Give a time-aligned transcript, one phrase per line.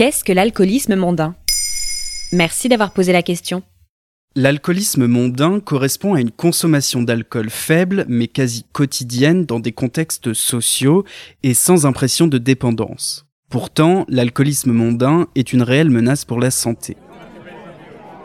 [0.00, 1.34] Qu'est-ce que l'alcoolisme mondain?
[2.32, 3.62] Merci d'avoir posé la question.
[4.34, 11.04] L'alcoolisme mondain correspond à une consommation d'alcool faible mais quasi quotidienne dans des contextes sociaux
[11.42, 13.26] et sans impression de dépendance.
[13.50, 16.96] Pourtant, l'alcoolisme mondain est une réelle menace pour la santé.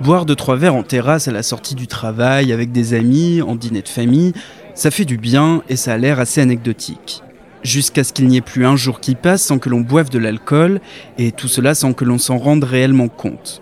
[0.00, 3.56] Boire deux trois verres en terrasse à la sortie du travail avec des amis, en
[3.56, 4.32] dîner de famille,
[4.74, 7.22] ça fait du bien et ça a l'air assez anecdotique.
[7.68, 10.18] Jusqu'à ce qu'il n'y ait plus un jour qui passe sans que l'on boive de
[10.18, 10.80] l'alcool,
[11.18, 13.60] et tout cela sans que l'on s'en rende réellement compte.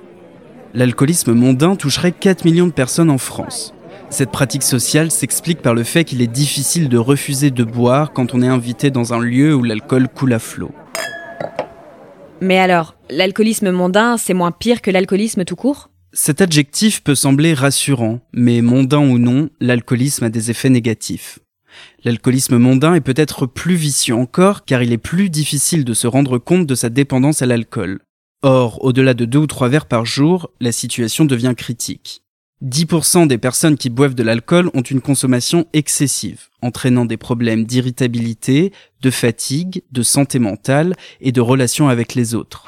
[0.74, 3.74] L'alcoolisme mondain toucherait 4 millions de personnes en France.
[4.08, 8.32] Cette pratique sociale s'explique par le fait qu'il est difficile de refuser de boire quand
[8.32, 10.70] on est invité dans un lieu où l'alcool coule à flot.
[12.40, 15.90] Mais alors, l'alcoolisme mondain, c'est moins pire que l'alcoolisme tout court?
[16.12, 21.40] Cet adjectif peut sembler rassurant, mais mondain ou non, l'alcoolisme a des effets négatifs.
[22.04, 26.38] L'alcoolisme mondain est peut-être plus vicieux encore car il est plus difficile de se rendre
[26.38, 28.00] compte de sa dépendance à l'alcool.
[28.42, 32.22] Or, au-delà de deux ou trois verres par jour, la situation devient critique.
[32.64, 38.72] 10% des personnes qui boivent de l'alcool ont une consommation excessive, entraînant des problèmes d'irritabilité,
[39.02, 42.64] de fatigue, de santé mentale et de relations avec les autres.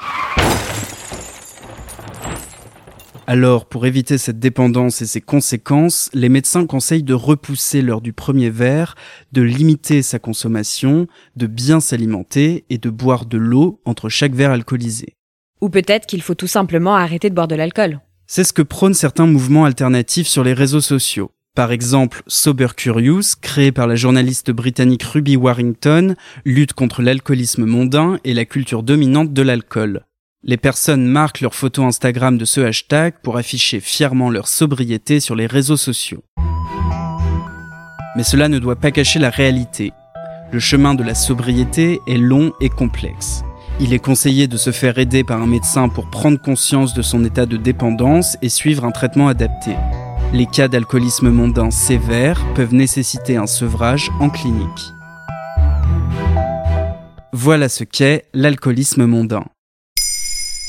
[3.31, 8.11] Alors, pour éviter cette dépendance et ses conséquences, les médecins conseillent de repousser l'heure du
[8.11, 8.95] premier verre,
[9.33, 14.49] de limiter sa consommation, de bien s'alimenter et de boire de l'eau entre chaque verre
[14.49, 15.13] alcoolisé.
[15.61, 17.99] Ou peut-être qu'il faut tout simplement arrêter de boire de l'alcool.
[18.25, 21.29] C'est ce que prônent certains mouvements alternatifs sur les réseaux sociaux.
[21.55, 26.15] Par exemple, Sober Curious, créé par la journaliste britannique Ruby Warrington,
[26.45, 30.01] lutte contre l'alcoolisme mondain et la culture dominante de l'alcool.
[30.41, 35.35] Les personnes marquent leurs photos Instagram de ce hashtag pour afficher fièrement leur sobriété sur
[35.35, 36.23] les réseaux sociaux.
[38.15, 39.91] Mais cela ne doit pas cacher la réalité.
[40.53, 43.43] Le chemin de la sobriété est long et complexe.
[43.81, 47.25] Il est conseillé de se faire aider par un médecin pour prendre conscience de son
[47.25, 49.75] état de dépendance et suivre un traitement adapté.
[50.31, 54.93] Les cas d'alcoolisme mondain sévère peuvent nécessiter un sevrage en clinique.
[57.33, 59.43] Voilà ce qu'est l'alcoolisme mondain.